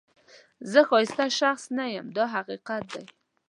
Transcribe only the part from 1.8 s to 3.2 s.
یم دا حقیقت دی.